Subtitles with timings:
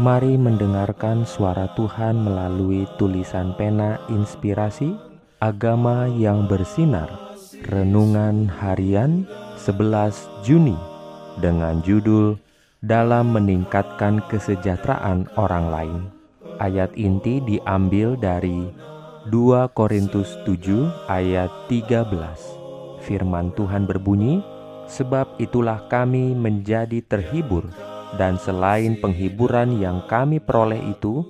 [0.00, 4.96] Mari mendengarkan suara Tuhan melalui tulisan pena inspirasi
[5.36, 7.12] Agama yang bersinar
[7.68, 9.28] Renungan Harian
[9.60, 10.72] 11 Juni
[11.44, 12.40] dengan judul
[12.80, 16.08] Dalam Meningkatkan Kesejahteraan Orang Lain.
[16.56, 18.72] Ayat inti diambil dari
[19.28, 22.08] 2 Korintus 7 ayat 13
[23.04, 24.40] Firman Tuhan berbunyi
[24.88, 31.24] Sebab itulah kami menjadi terhibur dan selain penghiburan yang kami peroleh itu,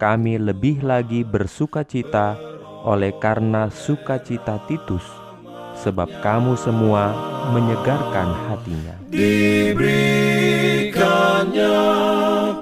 [0.00, 2.38] kami lebih lagi bersuka cita
[2.86, 5.04] oleh karena sukacita Titus,
[5.82, 7.12] sebab kamu semua
[7.52, 8.96] menyegarkan hatinya.
[9.12, 11.76] Diberikannya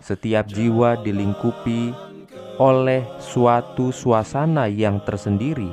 [0.04, 1.90] Setiap jiwa dilingkupi
[2.60, 5.72] oleh suatu suasana yang tersendiri,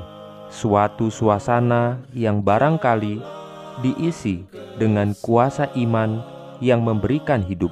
[0.49, 3.40] suatu suasana yang barangkali
[3.79, 4.43] diisi
[4.75, 6.19] dengan kuasa iman
[6.59, 7.71] yang memberikan hidup,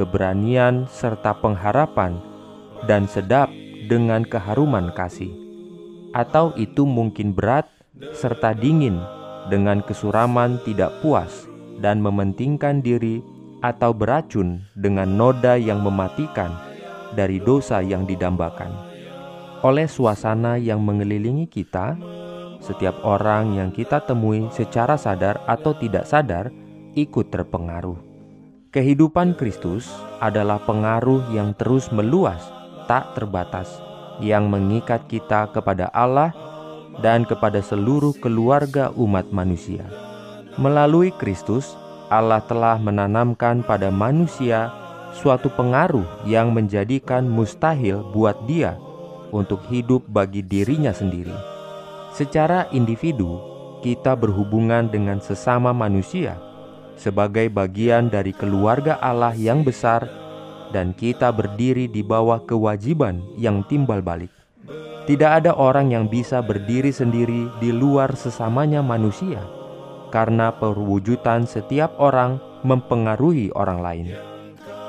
[0.00, 2.16] keberanian, serta pengharapan,
[2.88, 3.52] dan sedap
[3.86, 5.30] dengan keharuman kasih.
[6.16, 7.68] Atau itu mungkin berat
[8.16, 8.96] serta dingin
[9.52, 11.46] dengan kesuraman tidak puas
[11.78, 13.20] dan mementingkan diri
[13.60, 16.54] atau beracun dengan noda yang mematikan
[17.14, 18.70] dari dosa yang didambakan.
[19.66, 21.98] Oleh suasana yang mengelilingi kita,
[22.58, 26.50] setiap orang yang kita temui secara sadar atau tidak sadar
[26.98, 27.98] ikut terpengaruh.
[28.68, 29.88] Kehidupan Kristus
[30.20, 32.42] adalah pengaruh yang terus meluas,
[32.84, 33.80] tak terbatas,
[34.20, 36.36] yang mengikat kita kepada Allah
[37.00, 39.86] dan kepada seluruh keluarga umat manusia.
[40.58, 41.78] Melalui Kristus,
[42.12, 44.74] Allah telah menanamkan pada manusia
[45.16, 48.76] suatu pengaruh yang menjadikan mustahil buat dia
[49.32, 51.57] untuk hidup bagi dirinya sendiri
[52.08, 53.36] Secara individu,
[53.84, 56.40] kita berhubungan dengan sesama manusia
[56.98, 60.08] sebagai bagian dari keluarga Allah yang besar,
[60.74, 64.34] dan kita berdiri di bawah kewajiban yang timbal balik.
[65.06, 69.40] Tidak ada orang yang bisa berdiri sendiri di luar sesamanya manusia,
[70.12, 74.06] karena perwujudan setiap orang mempengaruhi orang lain.